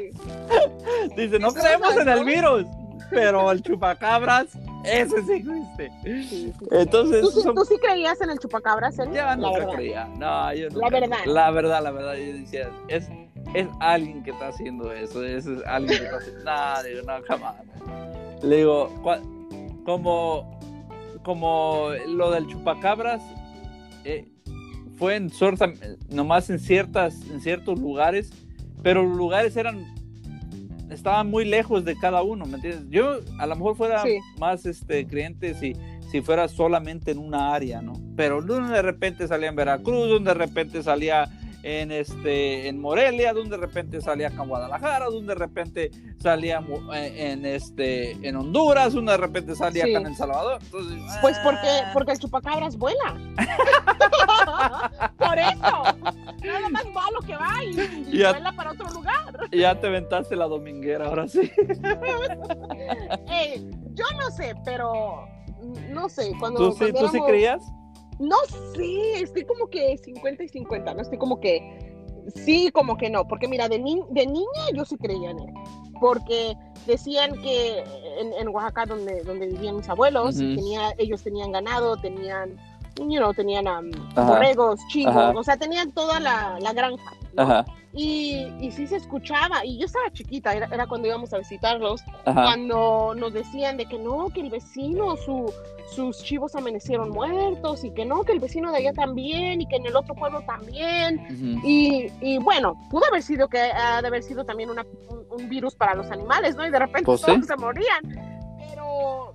[1.17, 2.65] Dice, no creemos en el virus,
[3.09, 4.47] pero el chupacabras,
[4.85, 5.91] ese sí existe.
[6.71, 10.05] Entonces, ¿Tú, sí- son- tú sí creías en el chupacabras, ya La nunca creía.
[10.17, 11.17] No, yo La nunca- verdad.
[11.25, 13.09] La verdad, la verdad, yo decía, es,
[13.53, 17.55] es alguien que está haciendo eso, es, alguien que está haciendo, no, digo, no, jamás.
[18.43, 18.89] Le digo,
[19.85, 20.59] como,
[21.23, 23.21] como lo del chupacabras,
[24.09, 24.25] eh,
[24.97, 25.71] fue en sorta,
[26.09, 28.31] nomás en ciertas, en ciertos lugares,
[28.83, 29.85] pero los lugares eran,
[30.89, 32.89] estaban muy lejos de cada uno, ¿me entiendes?
[32.89, 34.17] Yo a lo mejor fuera Sí.
[34.39, 35.73] más este creyente si,
[36.11, 37.93] si fuera solamente en una área, ¿no?
[38.15, 41.29] Pero de repente salía en Veracruz, donde de repente salía
[41.63, 46.63] en este en Morelia, donde de repente salía acá en Guadalajara, donde de repente salía
[46.93, 49.91] eh, en este en Honduras, donde de repente salía Sí.
[49.93, 50.59] acá en El Salvador.
[50.63, 53.15] Entonces, Pues porque, ah, porque el chupacabras vuela.
[55.17, 55.83] Por eso.
[56.43, 57.69] Nada más va lo que va y,
[58.09, 58.31] y Ya.
[58.31, 59.33] vuela para otro lugar.
[59.51, 61.51] ya te aventaste la dominguera, ahora sí.
[63.93, 65.27] Yo no sé, pero
[65.89, 66.31] no sé.
[66.39, 67.61] Cuando, ¿Tú sí, cuando ¿tú sí éramos- creías?
[68.19, 68.35] No
[68.75, 71.61] sé, estoy como que 50 y 50, no estoy como que
[72.35, 75.53] sí, como que no, porque mira, de, ni- de niña yo sí creía en él,
[76.01, 76.53] porque
[76.85, 77.79] decían que
[78.19, 82.57] en, en Oaxaca, donde, donde vivían mis abuelos, tenía, ellos tenían ganado, tenían,
[82.99, 87.11] you know, tenían um, borregos, chivos, o sea, tenían toda la, la granja.
[87.33, 87.43] ¿no?
[87.43, 91.37] Ajá, Y, y sí se escuchaba, y yo estaba chiquita, era, era cuando íbamos a
[91.37, 92.43] visitarlos, ajá.
[92.43, 95.51] cuando nos decían de que no, que el vecino, su,
[95.95, 99.77] sus chivos amanecieron muertos y que no, que el vecino de allá también y que
[99.77, 101.19] en el otro pueblo también.
[101.25, 101.67] Ujú.
[101.67, 105.49] Y, y bueno, pudo haber sido que ha de haber sido también una- un, un
[105.49, 106.65] virus para los animales, ¿no?
[106.67, 107.27] Y de repente Pues sí.
[107.27, 108.01] todos se morían.
[108.69, 109.33] Pero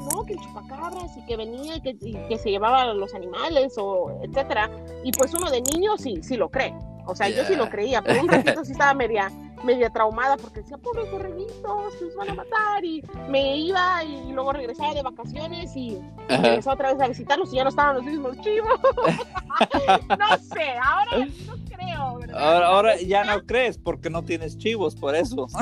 [0.00, 3.14] no, que el chupacabras y que venía y que, y que se llevaba a los
[3.14, 4.70] animales o etcétera.
[5.04, 6.74] Y pues uno de niño sí, sí lo cree.
[7.06, 9.30] O sea, yo sí lo creía, pero un ratito sí estaba media,
[9.64, 12.84] media traumada porque decía, pobres borreguitos, los van a matar.
[12.84, 16.42] Y me iba y luego regresaba de vacaciones y Ajá.
[16.42, 18.78] regresaba otra vez a visitarlos y ya no estaban los mismos chivos.
[20.18, 22.17] no sé, ahora no creo.
[22.38, 25.46] Ahora, ahora ya no crees porque no tienes chivos, por eso.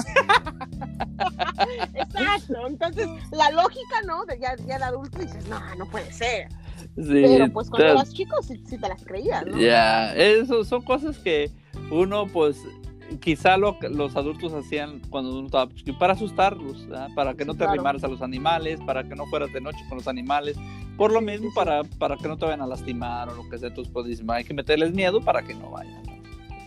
[1.94, 4.24] Exacto, entonces la lógica, ¿no?
[4.26, 6.48] De ya, ya de adulto dices, no, no puede ser.
[6.96, 9.58] Sí, Pero pues cuando eras chico sí, sí te las creías, ¿no?
[9.58, 11.50] Ya, eso son cosas que
[11.90, 12.58] uno pues
[13.20, 17.08] quizá lo que los adultos hacían cuando uno estaba para asustarlos, ¿verdad?
[17.14, 17.72] para que Sí, no te claro.
[17.72, 20.56] arrimaras a los animales, para que no fueras de noche con los animales,
[20.96, 23.68] por lo mismo para, para que no te vayan a lastimar o lo que sea,
[23.68, 26.02] entonces pues dicen, hay que meterles miedo para que no vayan.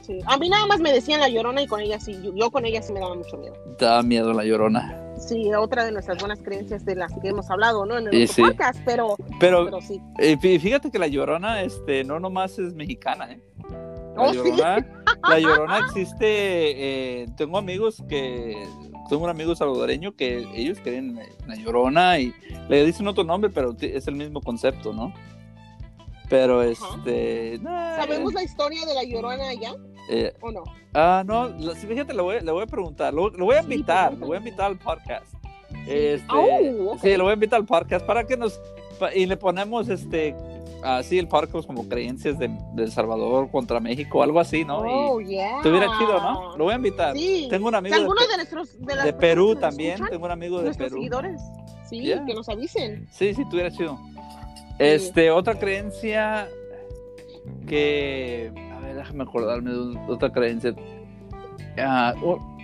[0.10, 0.20] Sí.
[0.26, 2.66] A mí nada más me decían la llorona y con ella sí, yo, yo con
[2.66, 3.54] ella sí me daba mucho miedo.
[3.78, 5.00] Te da miedo la llorona.
[5.20, 7.98] Sí, otra de nuestras buenas creencias de las que hemos hablado, ¿no?
[8.00, 8.42] En el sí.
[8.42, 10.02] podcast, pero, Pero pero sí.
[10.18, 13.40] eh, fí- fíjate que la llorona, este, no nomás es mexicana, ¿eh?
[14.16, 14.38] La Oh, sí.
[14.38, 14.88] llorona,
[15.30, 16.26] la llorona existe,
[17.22, 18.58] eh, tengo amigos que,
[19.10, 22.34] tengo un amigo salvadoreño que ellos creen en la llorona y
[22.68, 25.14] le dicen otro nombre, pero es el mismo concepto, ¿no?
[26.30, 29.74] Pero este, nah, ¿Sabemos la historia de la llorona allá
[30.10, 30.64] eh, o no?
[30.94, 33.72] ah, no, sí, fíjate, le voy, le voy a preguntar, lo, lo voy a Sí,
[33.72, 35.26] invitar, lo voy a invitar al podcast.
[35.88, 36.98] Este, Oh.
[37.02, 38.60] Sí, lo voy a invitar al podcast para que nos,
[39.00, 40.36] pa- y le ponemos este,
[40.84, 44.86] así el podcast como creencias de, de El Salvador contra México, algo así, ¿no?
[44.86, 45.58] Y- Oh, yeah.
[45.58, 46.58] Estuviera chido, ¿no?
[46.58, 47.16] Lo voy a invitar.
[47.16, 47.48] Sí.
[47.50, 49.92] Tengo un amigo de, de nuestros de, las de personas Perú también.
[49.94, 50.98] escuchan, Tengo un amigo de nuestros Perú.
[51.02, 51.42] seguidores,
[51.90, 52.24] sí, Yeah.
[52.26, 53.08] que nos avisen.
[53.12, 53.98] Sí, sí, estuviera chido.
[54.80, 56.48] Este, otra creencia
[57.68, 58.52] que.
[58.74, 60.74] A ver, déjame acordarme de otra creencia.
[61.78, 62.14] Ah,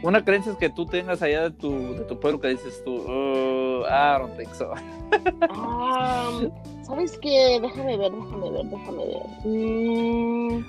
[0.03, 2.95] una creencia es que tú tengas allá de tu, de tu pueblo que dices tú,
[3.07, 4.71] "Oh, I don't think so.
[6.83, 7.59] ¿Sabes qué?
[7.61, 9.21] Déjame ver, déjame ver, déjame ver.
[9.45, 10.65] Mm,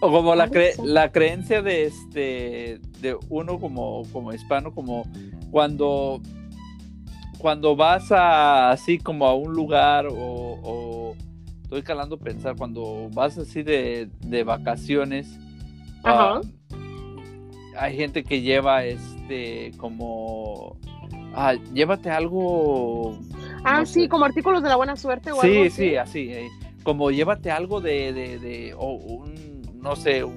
[0.00, 0.84] O como la, cre- so.
[0.84, 5.04] la creencia de este de uno como, como hispano, como
[5.50, 6.20] cuando
[7.44, 11.14] cuando vas a así como a un lugar o, o-
[11.62, 15.28] estoy calando pensar cuando vas así de, de vacaciones
[16.04, 16.40] Ajá.
[17.76, 20.78] hay gente que lleva este como
[21.34, 23.18] ah, llévate algo
[23.62, 24.08] Ah, no sí, sé.
[24.08, 25.70] como artículos de la buena suerte o algo Sí, así.
[25.90, 26.20] sí, así.
[26.32, 26.48] eh,
[26.82, 29.34] como llévate algo de, de, de o un,
[29.82, 30.34] no sé, un,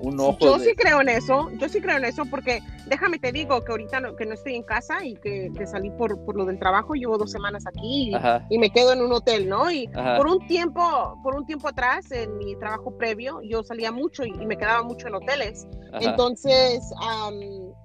[0.00, 0.38] un ojo.
[0.40, 3.62] Yo de- sí creo en eso, yo sí creo en eso porque déjame te digo
[3.62, 6.44] que ahorita no, que no estoy en casa y que, que salí por, por lo
[6.44, 9.70] del trabajo, llevo dos semanas aquí y, y me quedo en un hotel, ¿no?
[9.70, 13.90] Y ajá, por un tiempo, por un tiempo atrás en mi trabajo previo, yo salía
[13.92, 15.66] mucho y, y me quedaba mucho en hoteles.
[15.92, 17.34] ajá, Entonces, am,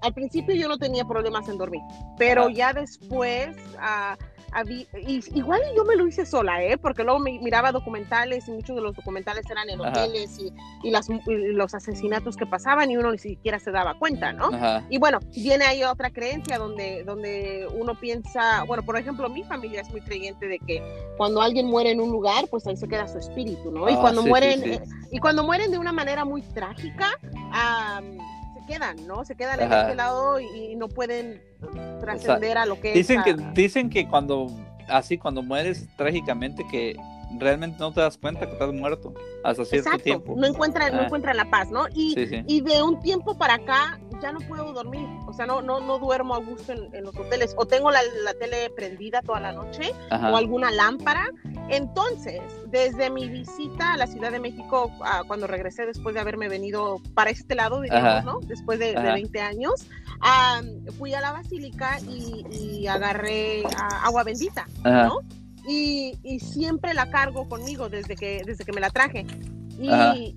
[0.01, 1.81] al principio yo no tenía problemas en dormir,
[2.17, 2.51] pero Ajá.
[2.53, 4.17] ya después, ah,
[4.51, 6.77] habí- y, igual yo me lo hice sola, ¿eh?
[6.77, 9.89] Porque luego me, miraba documentales y muchos de los documentales eran en Ajá.
[10.03, 10.51] hoteles y,
[10.87, 11.19] y las, y
[11.53, 14.49] los asesinatos que pasaban y uno ni siquiera se daba cuenta, ¿no?
[14.53, 19.43] ajá, Y bueno, viene ahí otra creencia donde, donde uno piensa, bueno, por ejemplo, mi
[19.43, 20.81] familia es muy creyente de que
[21.17, 23.89] cuando alguien muere en un lugar, pues ahí se queda su espíritu, ¿no?
[23.89, 24.71] y Ah, cuando sí, mueren, sí, sí.
[24.75, 28.40] eh, y cuando mueren de una manera muy trágica, se
[28.71, 29.25] quedan, ¿no?
[29.25, 29.81] Se quedan en Ajá.
[29.83, 31.41] este lado y, y no pueden
[31.99, 33.25] trascender a lo que Dicen es.
[33.25, 34.47] que, ah, dicen que cuando,
[34.87, 36.95] así, cuando mueres trágicamente, que
[37.39, 40.33] realmente no te das cuenta que estás muerto hasta cierto exacto, tiempo.
[40.37, 41.85] no encuentran, no encuentran la paz, ¿no?
[41.93, 42.43] Y, Sí, sí.
[42.45, 45.97] y de un tiempo para acá ya no puedo dormir, o sea, no, no, no
[45.97, 49.51] duermo a gusto en, en los hoteles, o tengo la, la tele prendida toda la
[49.53, 51.27] noche, Ajá, o alguna lámpara.
[51.71, 56.49] Entonces, desde mi visita a la Ciudad de México, ah, cuando regresé después de haberme
[56.49, 58.21] venido para este lado, Ajá.
[58.21, 58.39] ¿no?
[58.41, 59.13] Después de, de Ajá.
[59.13, 59.87] 20 años,
[60.97, 65.19] fui a la basílica y, y agarré ah, agua bendita, ajá, ¿no?
[65.67, 69.25] Y, y siempre la cargo conmigo desde que, desde que me la traje.
[69.79, 70.15] Y, Ajá.
[70.15, 70.35] y-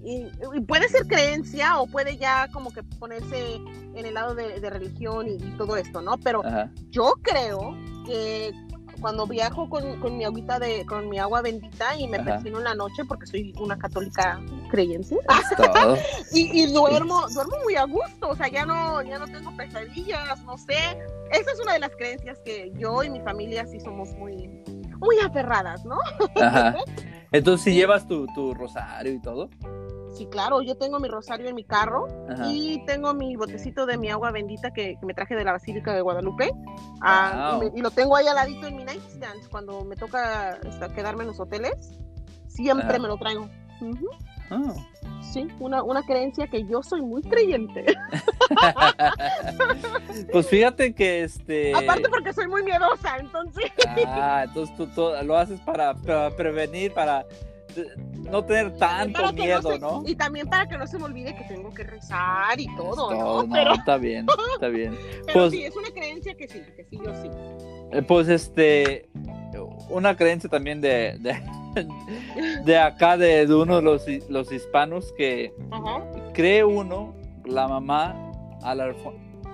[0.54, 3.56] y puede ser creencia o puede ya como que ponerse
[3.94, 6.16] en el lado de, de religión y, y todo esto, ¿no?
[6.18, 6.70] Pero ajá.
[6.90, 8.52] yo creo que
[9.04, 12.64] cuando viajo con, con mi agüita de, con mi agua bendita y me persino en
[12.64, 14.40] la noche porque soy una católica
[14.70, 15.98] creyente Es todo.
[16.32, 20.42] y, y duermo, duermo muy a gusto, o sea, ya no, ya no tengo pesadillas,
[20.44, 20.78] no sé.
[21.30, 24.48] Esa es una de las creencias que yo y mi familia sí somos muy,
[24.96, 25.98] muy aferradas, ¿no?
[26.40, 26.74] Ajá.
[27.30, 29.50] Entonces, si llevas tu, tu rosario y todo.
[30.14, 32.46] Sí, claro, yo tengo mi rosario en mi carro Ajá.
[32.48, 35.92] y tengo mi botecito de mi agua bendita que, que me traje de la Basílica
[35.92, 36.52] de Guadalupe.
[37.00, 37.62] Ah, Wow.
[37.66, 40.88] y, me- y lo tengo ahí al ladito en mi nightstand cuando me toca este,
[40.94, 41.90] quedarme en los hoteles.
[42.46, 42.98] Siempre Ajá.
[43.00, 43.48] me lo traigo.
[43.80, 44.08] Ujú,
[44.50, 44.72] Ah.
[45.32, 47.84] Sí, una, una creencia que yo soy muy creyente.
[50.30, 51.74] Pues fíjate que este.
[51.74, 53.64] Aparte porque soy muy miedosa, entonces.
[54.06, 57.24] Ah, entonces tú, tú lo haces para, para prevenir, para
[58.14, 60.02] no tener tanto miedo, se- ¿no?
[60.06, 63.48] Y también para que no se me olvide que tengo que rezar y todo, ¿no?
[63.52, 64.96] Pero, está bien, está bien.
[65.26, 67.28] pero pues- sí, es una creencia que sí, que sí, yo sí.
[67.92, 69.08] Eh, Pues este,
[69.88, 71.36] una creencia también de, de,
[72.64, 76.02] de acá, de, de uno de los, los hispanos, que Ajá.
[76.32, 78.14] cree uno, la mamá,
[78.62, 78.94] a, la-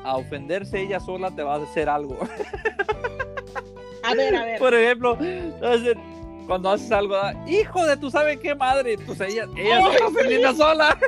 [0.05, 2.17] a ofenderse ella sola te va a hacer algo.
[4.03, 4.59] A ver, a ver.
[4.59, 5.19] Por ejemplo,
[6.51, 7.15] cuando haces algo,
[7.47, 10.99] hijo de tú sabes qué madre, pues ella, ella se está ofendiendo sola.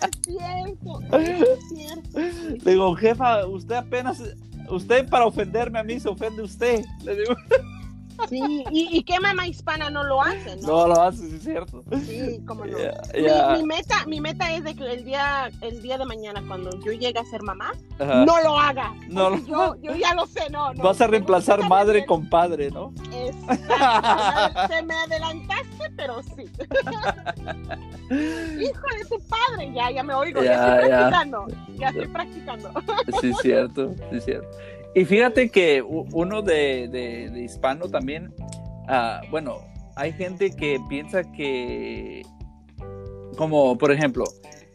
[0.00, 2.64] es cierto, es cierto.
[2.64, 4.22] Le digo, jefa, usted apenas,
[4.70, 6.82] usted para ofenderme a mí se ofende usted.
[7.04, 7.34] Le digo,
[8.28, 10.68] Sí, y, y qué mamá hispana no lo hace, ¿no?
[10.68, 11.82] no lo hace, sí es cierto.
[12.06, 12.76] Sí, cómo no.
[12.78, 16.92] Mi- meta, mi meta es de que el día, el día de mañana, cuando yo
[16.92, 18.24] llegue a ser mamá, Ajá.
[18.24, 18.94] no lo haga.
[19.08, 20.72] No lo- yo, yo ya lo sé, no.
[20.74, 22.92] no Vas a reemplazar no, madre con padre, ¿no?
[23.12, 24.74] Exacto.
[24.74, 26.44] Se me adelantaste, pero sí.
[28.10, 31.46] Hijo de tu padre, ya, ya me oigo, ya, Ya, estoy practicando,
[31.78, 32.70] ya estoy practicando.
[33.20, 34.48] Sí, es cierto, sí, es cierto.
[34.94, 38.34] Y fíjate que uno de, de- de hispano también,
[38.88, 39.58] ah, bueno,
[39.96, 42.22] hay gente que piensa que,
[43.36, 44.24] como por ejemplo,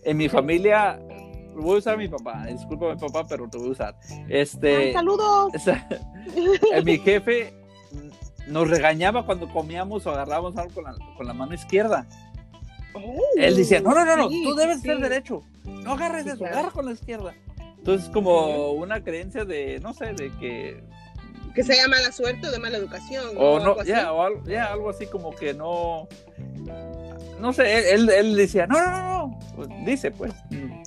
[0.04, 1.00] en mi familia,
[1.56, 3.96] voy a usar a mi papá, disculpa mi papá, pero te voy a usar.
[4.28, 5.52] Este, Ay, saludos.
[6.74, 7.54] eh, mi jefe
[8.48, 12.08] nos regañaba cuando comíamos o agarrábamos algo con la, con la mano izquierda.
[13.36, 14.88] Él decía, no, no, no, no, Sí, tú debes sí.
[14.88, 15.44] ser derecho.
[15.64, 16.54] No agarres Sí, eso, claro.
[16.56, 17.36] agarra con la izquierda.
[17.88, 20.84] Entonces, como una creencia de, no sé, de que.
[21.56, 23.24] Que sea mala suerte o de mala educación.
[23.38, 26.10] O no, ya, o algo, ya, algo así como que no.
[27.40, 29.40] No sé, él, él, él decía, no, no, no, no.
[29.56, 30.34] Pues, dice, pues,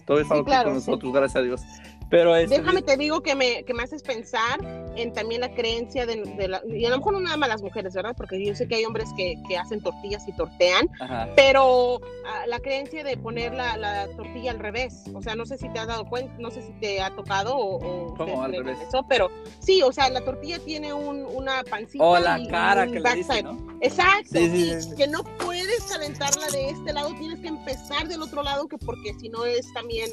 [0.04, 0.90] todo está Sí, claro, con sí.
[0.90, 1.62] nosotros, gracias a Dios.
[2.10, 4.58] Pero este, Déjame te digo que me, que me haces pensar
[4.96, 7.62] en también la creencia de, de la, y a lo mejor no nada más las
[7.62, 8.14] mujeres, ¿verdad?
[8.16, 11.28] Porque yo sé que hay hombres que, que hacen tortillas y tortean, Ajá.
[11.36, 15.56] pero ah, la creencia de poner la, la tortilla al revés, o sea, no sé
[15.58, 17.76] si te has dado cuenta, no sé si te ha tocado o,
[18.10, 18.78] o ¿Cómo al revés?
[18.88, 22.86] eso, pero sí, o sea, la tortilla tiene un, una pancita O la y- cara
[22.86, 23.18] que le backside.
[23.36, 23.78] dice, ¿no?
[23.80, 24.94] Exacto, Sí, sí, sí.
[24.96, 29.14] que no puedes calentarla de este lado, tienes que empezar del otro lado, que porque
[29.14, 30.10] si no es también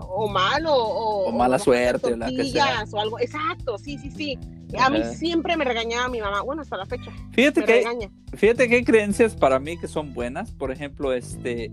[0.00, 2.64] o malo o, O mala suerte, la que sea.
[2.66, 3.18] tortillas o algo.
[3.20, 4.38] Exacto, sí, sí, sí.
[4.78, 8.10] A mí siempre me regañaba mi mamá, bueno, hasta la fecha, Fíjate me que, regaña.
[8.34, 10.52] fíjate que hay creencias para mí que son buenas.
[10.52, 11.70] Por ejemplo, este,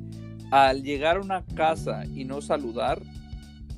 [0.52, 3.02] al llegar a una casa y no saludar,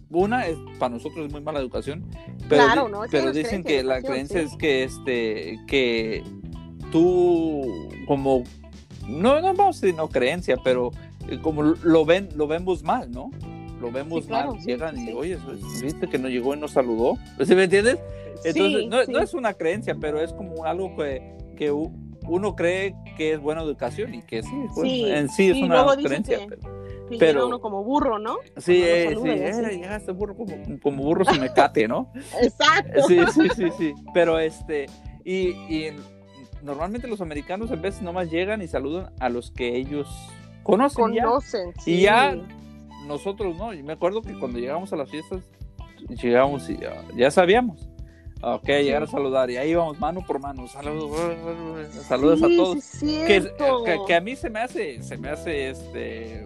[0.10, 2.06] una es para nosotros es muy mala educación,
[2.48, 4.46] pero, Claro, no, es pero que dicen que la creencia sí.
[4.52, 6.24] es que este, que
[6.92, 8.44] tú como
[9.08, 10.92] no, no vamos a decir no creencia, pero
[11.28, 13.32] eh, como lo ven, lo vemos mal, ¿no?
[13.80, 15.38] Lo vemos Sí, claro, mal, sí, llegan sí, y, oye,
[15.84, 18.00] viste que no llegó y no saludó, ¿sí me entiendes?
[18.44, 23.34] Entonces, no, no es una creencia, pero es como algo que, que uno cree que
[23.34, 26.40] es buena educación y que sí, pues, en sí es una creencia.
[26.40, 26.78] que- pero-
[27.10, 28.36] Que pero- uno como burro, ¿no?
[28.58, 32.12] sí, saluda sí, y eh, llegaste burro como, como burro sin mecate, ¿no?
[32.42, 33.04] Exacto.
[33.08, 33.94] Sí, sí, sí, sí.
[34.14, 34.88] Pero este,
[35.24, 36.02] y, y en-
[36.64, 40.08] normalmente los americanos en veces nomás llegan y saludan a los que ellos
[40.64, 41.24] conocen ya.
[41.24, 41.70] Conocen.
[41.78, 42.02] Y sí.
[42.02, 42.36] ya
[43.08, 43.74] nosotros no.
[43.74, 45.44] Y me acuerdo que cuando llegamos a las fiestas,
[46.22, 47.90] llegamos y ya, ya sabíamos.
[48.42, 49.50] ah, Ok, llegar a saludar.
[49.50, 50.68] Y ahí íbamos mano por mano.
[50.68, 51.12] Saludos,
[52.08, 52.84] saludos a Sí, todos.
[52.84, 53.42] sí, que,
[53.86, 56.46] que, que a mí se me hace, se me hace este,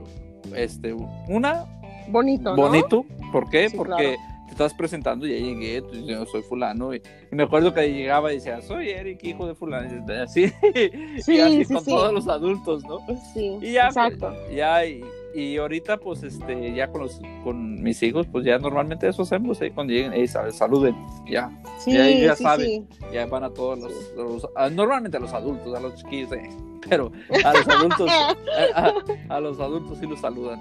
[0.55, 0.93] este,
[1.27, 1.65] una
[2.07, 2.61] Bonito, ¿no?
[2.63, 3.05] bonito.
[3.31, 3.69] ¿Por qué?
[3.69, 4.17] Sí, Porque claro.
[4.47, 6.93] te estás presentando y ya llegué, tú dices, yo soy fulano.
[6.93, 10.03] Y, y me acuerdo que llegaba y decía, soy Eric, hijo de fulano.
[10.07, 10.47] Y así,
[11.21, 11.91] Sí, y así sí, con sí.
[11.91, 12.99] todos los adultos, ¿no?
[13.33, 14.33] Sí, Y ya, exacto.
[14.53, 19.07] ya y, y ahorita pues este ya con los con mis hijos pues ya normalmente
[19.07, 20.95] eso hacemos eh, cuando lleguen "Ey, sal- saluden
[21.29, 22.67] ya Sí, ya- ya sí, saben.
[22.67, 22.87] sí.
[23.13, 26.49] ya van a todos los, los- a- normalmente a los adultos a los chiquillos eh,
[26.89, 27.11] pero
[27.45, 28.09] a los adultos
[28.75, 30.59] a, a- a los adultos sí los saludan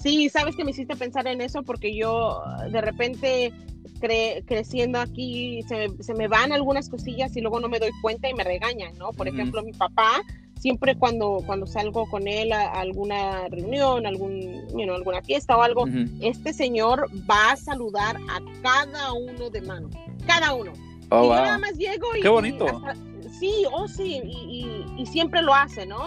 [0.00, 3.52] Sí, sabes que me hiciste pensar en eso porque yo de repente
[4.00, 8.28] cre- creciendo aquí se, se me van algunas cosillas y luego no me doy cuenta
[8.30, 9.10] y me regañan, ¿no?
[9.10, 10.22] Por ejemplo, mi papá,
[10.58, 15.56] siempre cuando, cuando salgo con él a, a alguna reunión, algún, you know, alguna fiesta
[15.56, 15.84] o algo,
[16.20, 19.88] este señor va a saludar a cada uno de mano,
[20.26, 20.72] cada uno.
[21.10, 22.20] Oh, y yo nada más llego y...
[22.20, 22.64] Qué bonito.
[22.64, 22.96] y hasta-
[23.38, 26.06] sí, oh sí, y, y- y siempre lo hace, ¿no?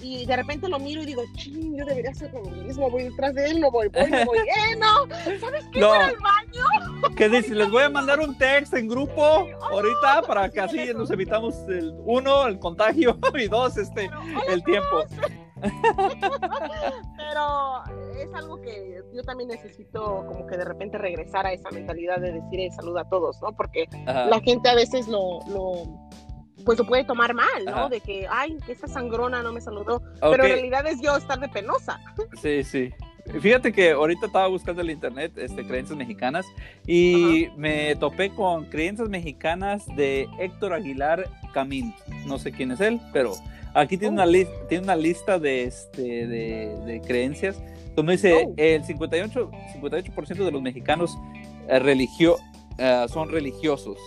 [0.00, 3.04] Y- y de repente lo miro y digo, ching, yo debería hacer lo mismo, voy
[3.04, 5.06] detrás de él, no voy, voy, no voy, eh, no,
[5.40, 5.80] ¿sabes qué?
[5.80, 5.88] No.
[5.88, 6.64] Voy al baño.
[7.16, 7.54] ¿Qué dice?
[7.54, 9.22] Les voy a mandar un text en grupo
[9.70, 14.10] ahorita para que así nos evitamos el uno, el contagio y dos, este,
[14.48, 15.04] el tiempo.
[17.16, 17.84] Pero
[18.18, 22.32] es algo que yo también necesito como que de repente regresar a esa mentalidad de
[22.32, 23.52] decir eh, saluda a todos, ¿no?
[23.56, 24.26] Porque Ajá.
[24.26, 25.84] la gente a veces lo, lo,
[26.64, 27.70] pues lo puede tomar mal, ¿no?
[27.72, 27.88] Ajá.
[27.88, 29.96] De que, ay, esa sangrona no me saludó.
[29.96, 30.02] Ok.
[30.32, 32.00] Pero en realidad es yo estar de penosa.
[32.40, 32.90] Sí, sí.
[33.40, 36.44] Fíjate que ahorita estaba buscando en el internet este, creencias mexicanas
[36.86, 41.94] y me topé con creencias mexicanas de Héctor Aguilar Camín.
[42.26, 43.34] No sé quién es él, pero
[43.74, 44.22] aquí tiene, Oh.
[44.22, 47.62] una, lis- tiene una lista de, este, de, de creencias
[47.94, 48.54] donde dice Oh.
[48.56, 51.16] el 58%, 58 de los mexicanos
[51.68, 52.36] eh, religio,
[52.78, 53.98] eh, son religiosos.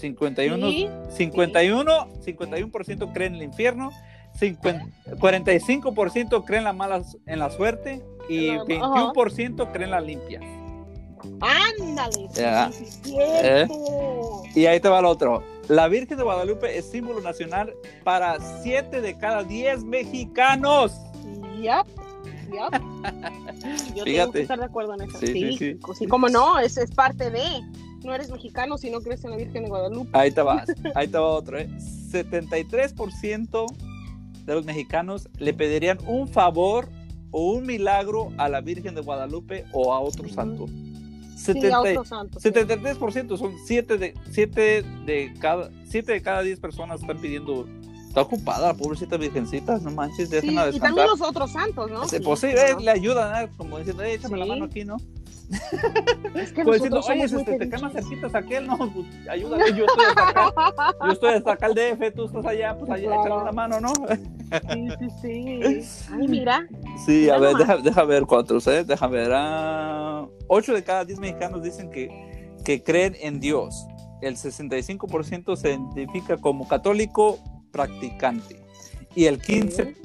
[0.00, 3.90] 51, Sí, 51, 51% creen en el infierno,
[4.38, 4.86] 50
[5.18, 8.64] 45% creen la mala, en la suerte y Ajá.
[8.64, 10.42] 21% creen las limpias.
[11.40, 12.70] Ándale, Ya.
[12.72, 14.42] sí, sí, cierto.
[14.54, 15.42] Y ahí te va el otro.
[15.68, 20.98] La Virgen de Guadalupe es símbolo nacional para 7 de cada 10 mexicanos.
[21.60, 21.86] Yep,
[22.50, 22.82] yep.
[23.94, 24.32] Yo tengo Fíjate.
[24.32, 25.18] que estar de acuerdo en eso.
[25.18, 26.06] Sí, sí, sí, sí.
[26.06, 27.42] como no, es, es parte de.
[28.04, 30.10] No eres mexicano si no crees en la Virgen de Guadalupe.
[30.18, 30.68] Ahí te vas.
[30.94, 31.58] Ahí te va otro.
[31.58, 31.68] ¿eh?
[32.10, 33.66] 73%
[34.46, 36.88] de los mexicanos le pedirían un favor
[37.30, 40.66] o un milagro a la Virgen de Guadalupe o a otro santo.
[41.36, 42.40] Sí, a 70 otro santo.
[42.40, 42.48] sí.
[42.50, 47.66] 73% son 7 de, siete de, cada, siete de cada 10 personas están pidiendo.
[48.08, 50.88] Está ocupada la pobrecita virgencita, no manches, Sí, déjenla y descansar.
[50.88, 52.08] también los otros santos, ¿no?
[52.08, 53.48] Sí, Sí, pues sí, eh, le ayudan, ¿eh?
[53.56, 54.50] como diciendo, "Eh, échame la Sí.
[54.50, 54.96] mano aquí, ¿no?
[56.34, 58.08] Es que diciendo, nosotros somos este, te más pediches.
[58.20, 62.14] cerquita aquel, no, pues ayúdame, yo estoy hasta acá, yo estoy hasta acá el DF,
[62.14, 63.24] tú estás allá, pues allá, Claro.
[63.26, 63.92] échame la mano, ¿no?
[63.94, 66.08] Sí, sí, sí.
[66.12, 66.66] Ay, mira.
[67.04, 68.84] Sí, a ver, deja, deja ver cuántos, ¿eh?
[68.84, 69.30] Deja ver.
[69.34, 73.86] Ah, 8 de cada 10 mexicanos dicen que, que creen en Dios.
[74.22, 77.38] El 65% se identifica como católico
[77.72, 78.62] practicante.
[79.14, 79.96] Y el 15%.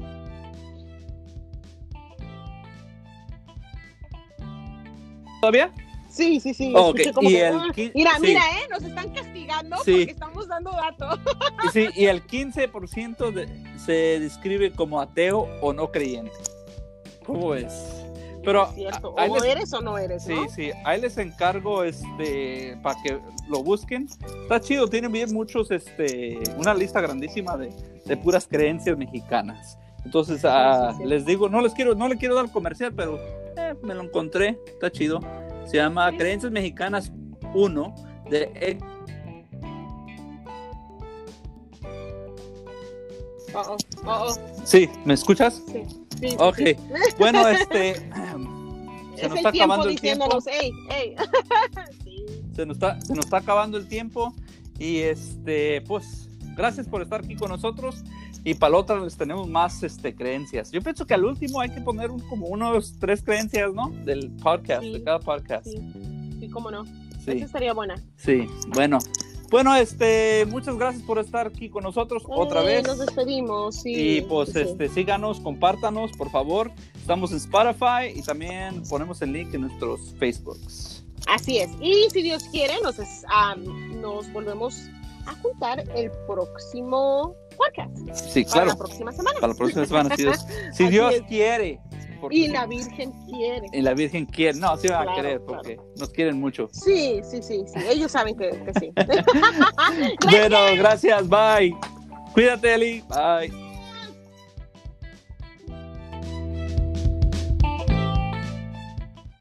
[5.46, 5.72] ¿Todavía?
[6.10, 6.74] Sí, sí, sí.
[6.76, 8.22] Ok, escuché como y que, el ah, Mira, sí.
[8.22, 8.68] mira, ¿eh?
[8.72, 9.92] Nos están castigando Sí.
[9.98, 11.20] porque estamos dando datos.
[11.74, 16.32] Sí, y el 15% de- se describe como ateo o no creyente.
[17.26, 17.74] ¿Cómo es?
[18.44, 19.14] Pero Es cierto.
[19.14, 20.50] O les- eres o no eres, Sí, ¿no?
[20.50, 24.08] sí, ahí les encargo este para que lo busquen.
[24.44, 27.72] Está chido, tienen bien muchos, este, una lista grandísima de,
[28.06, 29.78] de puras creencias mexicanas.
[30.06, 31.10] Entonces, ah, sí, sí.
[31.10, 33.20] les digo, no les quiero, no le quiero dar comercial, pero
[33.58, 35.20] eh, me lo encontré, está chido.
[35.66, 36.12] Se llama.
[36.18, 37.12] Creencias Mexicanas
[37.54, 37.96] 1
[38.30, 38.78] de
[43.54, 44.36] Oh, oh, oh, oh.
[44.66, 45.64] Sí, ¿me escuchas?
[45.72, 46.58] Sí, Ok.
[46.58, 46.76] sí.
[47.18, 47.96] Bueno, este
[49.16, 50.38] se Es nos el está tiempo acabando el tiempo.
[50.48, 51.16] ey, ey.
[52.04, 52.26] Sí.
[52.54, 54.34] se nos está, se nos está acabando el tiempo
[54.78, 58.04] y este, pues, gracias por estar aquí con nosotros
[58.46, 60.72] y para la otra les tenemos más este, creencias.
[60.72, 63.90] Yo pienso que al último hay que poner un- como unos tres creencias, ¿no?
[64.06, 64.92] Del podcast, Sí.
[64.94, 65.66] de cada podcast.
[65.68, 65.78] Sí,
[66.40, 66.86] sí, cómo no.
[66.86, 67.96] Sí, Esa estaría buena.
[68.16, 69.00] sí, bueno.
[69.52, 72.88] Bueno, este, muchas gracias por estar aquí con nosotros otra Eh, vez.
[72.88, 74.18] Nos despedimos, sí.
[74.18, 76.72] Y pues sí, este, síganos, compártanos, por favor.
[76.96, 81.04] Estamos en Spotify y también ponemos el link en nuestros Facebooks.
[81.28, 81.70] Así es.
[81.80, 84.78] Y si Dios quiere, nos, es- am, nos volvemos
[85.28, 87.98] a juntar el próximo podcast.
[88.32, 88.68] Sí, Para claro.
[88.68, 89.40] la próxima semana.
[89.40, 91.22] Para la próxima semana, si Dios, si Dios es.
[91.24, 91.80] quiere.
[92.32, 93.68] Y la Virgen quiere.
[93.72, 94.58] y la Virgen quiere.
[94.58, 95.62] No, sí van a Claro, querer claro.
[95.62, 96.70] porque nos quieren mucho.
[96.72, 97.80] Sí, sí, sí, sí.
[97.88, 98.92] Ellos saben que, que sí.
[100.30, 101.28] Bueno, gracias.
[101.30, 101.76] Bye.
[102.34, 103.04] Cuídate, Eli.
[103.10, 103.65] Bye.